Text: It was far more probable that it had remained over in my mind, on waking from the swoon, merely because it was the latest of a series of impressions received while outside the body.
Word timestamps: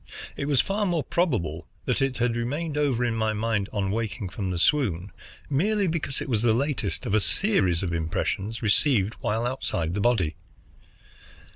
It 0.35 0.45
was 0.45 0.61
far 0.61 0.87
more 0.87 1.03
probable 1.03 1.67
that 1.85 2.01
it 2.01 2.17
had 2.17 2.35
remained 2.35 2.75
over 2.75 3.05
in 3.05 3.13
my 3.13 3.33
mind, 3.33 3.69
on 3.71 3.91
waking 3.91 4.29
from 4.29 4.49
the 4.49 4.57
swoon, 4.57 5.11
merely 5.47 5.85
because 5.85 6.21
it 6.21 6.27
was 6.27 6.41
the 6.41 6.53
latest 6.53 7.05
of 7.05 7.13
a 7.13 7.19
series 7.21 7.83
of 7.83 7.93
impressions 7.93 8.63
received 8.63 9.13
while 9.19 9.45
outside 9.45 9.93
the 9.93 10.01
body. 10.01 10.37